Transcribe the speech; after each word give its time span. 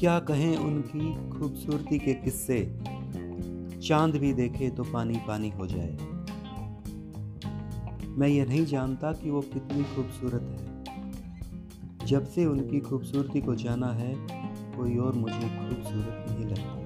क्या 0.00 0.18
कहें 0.18 0.56
उनकी 0.56 1.30
खूबसूरती 1.30 1.98
के 1.98 2.14
किस्से? 2.14 2.78
चाँद 3.88 4.16
भी 4.16 4.32
देखे 4.32 4.70
तो 4.70 4.84
पानी 4.84 5.14
पानी 5.28 5.50
हो 5.50 5.66
जाए। 5.66 5.96
मैं 8.08 8.28
ये 8.28 8.44
नहीं 8.44 8.66
जानता 8.66 9.12
कि 9.12 9.30
वो 9.30 9.40
कितनी 9.40 9.84
खूबसूरत 9.84 10.42
है। 10.42 10.84
जब 12.06 12.24
से 12.24 12.46
उनकी 12.46 12.80
खूबसूरती 12.80 13.40
को 13.40 13.54
जाना 13.54 13.86
है, 13.86 14.14
कोई 14.76 14.96
और 14.96 15.14
मुझे 15.14 15.40
खूबसूरत 15.40 16.26
नहीं 16.30 16.46
लगता। 16.46 16.80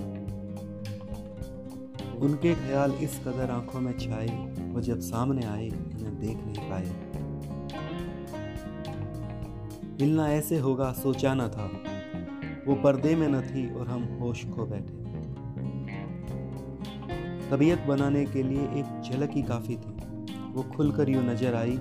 उनके 2.19 2.55
ख्याल 2.55 2.93
इस 2.93 3.21
कदर 3.21 3.51
आँखों 3.51 3.81
में 3.81 3.99
छाए, 3.99 4.55
वो 4.73 4.81
जब 4.81 5.01
सामने 5.01 5.46
आए 5.46 5.69
उन्हें 5.69 6.21
देख 6.21 6.37
नहीं 6.37 6.71
पाए। 6.71 6.91
मिलना 10.01 10.29
ऐसे 10.29 10.59
होगा, 10.59 10.93
सोचा 10.93 11.35
न 11.35 11.49
था। 11.49 11.93
वो 12.67 12.75
पर्दे 12.75 13.17
में 13.17 13.29
न 13.29 13.41
थी 13.41 13.75
और 13.75 13.89
हम 13.89 14.18
होश 14.21 14.45
खो 14.46 14.67
बैठे। 14.67 15.04
तबीयत 17.50 17.81
बनाने 17.81 18.25
के 18.25 18.43
लिए 18.43 18.63
एक 18.63 19.03
झलक 19.04 19.31
ही 19.31 19.43
काफ़ी 19.43 19.77
थी। 19.77 19.96
वो 20.53 20.63
खुलकर 20.63 21.09
यूँ 21.09 21.25
नज़र 21.25 21.54
आई, 21.54 21.77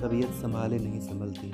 तबीयत 0.00 0.30
संभाले 0.30 0.78
नहीं 0.78 1.00
संभलती। 1.00 1.50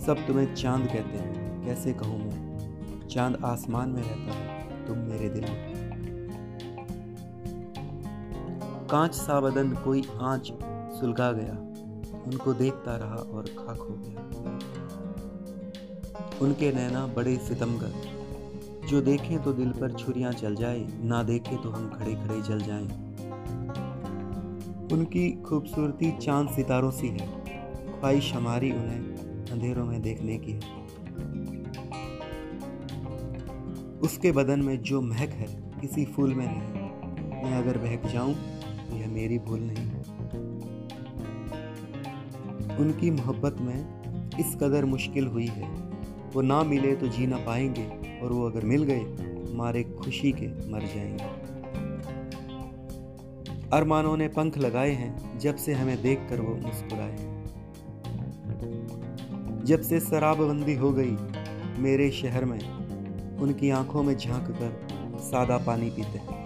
सब 0.00 0.26
तुम्हें 0.26 0.54
चाँद 0.54 0.86
कहते 0.86 1.18
हैं, 1.18 1.64
कैसे 1.64 1.92
कहूँ 1.92 2.18
मैं? 2.18 3.08
चाँद 3.08 3.44
आसमान 3.44 3.88
में 3.88 4.02
रहता 4.02 4.32
है, 4.32 4.86
तुम 4.86 4.98
मेरे 4.98 5.28
दिल 5.28 5.44
में। 5.44 5.80
कांच 8.90 9.14
सा 9.14 9.40
बदन, 9.40 9.72
कोई 9.72 10.02
आँच 10.20 10.52
सुलगा 11.00 11.32
गया। 11.32 11.54
उनको 12.26 12.52
देखता 12.52 12.96
रहा 12.96 13.14
और 13.14 13.44
खाक 13.44 13.78
हो 13.78 13.94
गया। 13.98 14.28
उनके 16.42 16.72
नैना 16.72 17.06
बड़े 17.06 17.36
सितमगर। 17.36 17.92
जो 18.88 19.00
देखें 19.00 19.42
तो 19.42 19.52
दिल 19.52 19.70
पर 19.70 19.92
छुरियाँ 19.92 20.32
चल 20.32 20.54
जाए, 20.54 20.86
ना 21.02 21.22
देखें 21.22 21.56
तो 21.62 21.70
हम 21.70 21.88
खड़े 21.88 22.14
खड़े 22.14 22.40
जल 22.42 22.60
जाएँ। 22.60 22.88
उनकी 24.92 25.30
खूबसूरती 25.30 26.18
चाँद 26.18 26.48
सितारों 26.48 26.90
सी 26.90 27.08
है, 27.08 27.26
ख्वाहिश 28.00 28.32
हमारी 28.34 28.70
उन्हें 28.72 29.50
अंधेरों 29.52 29.86
में 29.86 30.02
देखने 30.02 30.38
की 30.38 30.52
है। 30.52 30.78
उसके 34.00 34.32
बदन 34.32 34.60
में 34.60 34.82
जो 34.82 35.00
महक 35.00 35.30
है, 35.30 35.46
किसी 35.80 36.04
फूल 36.04 36.34
में 36.34 36.46
नहीं। 36.46 37.42
मैं 37.44 37.58
अगर 37.58 37.78
बहक 37.78 38.06
जाऊँ 38.12 38.34
तो 38.34 38.96
यह 38.96 39.08
मेरी 39.08 39.38
भूल 39.38 39.60
नहीं। 39.62 39.90
उनकी 42.76 43.10
मोहब्बत 43.10 43.56
में 43.60 44.38
इस 44.40 44.54
कदर 44.54 44.84
मुश्किल 44.84 45.26
हुई 45.26 45.46
है 45.46 45.89
वो 46.34 46.40
ना 46.40 46.62
मिले 46.62 46.96
तो 46.96 47.08
जी 47.08 47.26
ना 47.26 47.36
पाएँगे 47.36 48.18
और 48.22 48.32
वो 48.32 48.46
अगर 48.46 48.64
मिल 48.64 48.82
गए, 48.82 49.00
मारे 49.54 49.82
खुशी 49.82 50.32
के 50.32 50.70
मर 50.70 50.80
जाएँगे। 50.80 51.24
अरमानों 53.72 54.16
ने 54.16 54.28
पंख 54.28 54.58
लगाए 54.58 54.90
हैं, 54.90 55.38
जब 55.38 55.56
से 55.56 55.72
हमें 55.72 56.02
देखकर 56.02 56.40
वो 56.40 56.54
मुस्कुराए 56.54 57.30
जब 59.64 59.80
से 59.80 60.00
शराबबंदी 60.00 60.74
हो 60.74 60.92
गई, 60.92 61.16
मेरे 61.78 62.10
शहर 62.10 62.44
में, 62.44 62.60
उनकी 63.36 63.70
आँखों 63.70 64.02
में 64.02 64.16
झाँक 64.16 64.50
कर 64.50 65.18
सादा 65.20 65.58
पानी 65.58 65.90
पीते 65.90 66.18
हैं। 66.18 66.40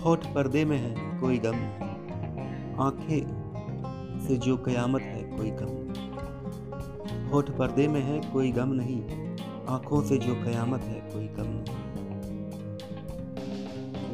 होठ 0.00 0.26
पर्दे 0.26 0.64
में 0.64 0.78
है, 0.78 1.20
कोई 1.20 1.38
गम 1.38 1.56
आँखें 2.80 4.20
से 4.26 4.36
जो 4.36 4.56
कयामत 4.56 5.00
है 5.00 5.22
कोई 5.22 5.50
गम 5.50 5.66
नहीं। 5.70 7.28
होठ 7.28 7.50
पर्दे 7.50 7.88
में 7.88 8.00
है 8.00 8.20
कोई 8.32 8.52
गम 8.52 8.72
नहीं, 8.72 9.02
आँखों 9.68 10.02
से 10.02 10.18
जो 10.18 10.34
कयामत 10.34 10.80
है 10.80 11.00
कोई 11.00 11.26
गम 11.28 11.50
नहीं। 11.50 11.78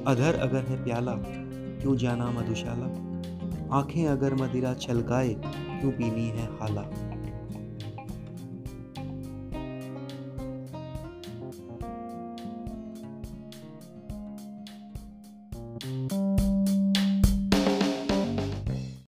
अधर 0.05 0.35
अगर 0.35 0.65
है 0.65 0.85
प्याला, 0.85 1.15
क्यों 1.81 1.97
जाना 1.97 2.31
मधुशाला? 2.31 2.87
आँखें 3.77 4.07
अगर 4.07 4.35
मदिरा 4.35 4.75
छलकाए, 4.75 5.35
क्यों 5.81 5.93
पीनी 5.93 6.29
है 6.29 6.47
हाला 6.61 6.91